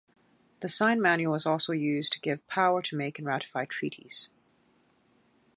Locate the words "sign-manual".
0.67-1.35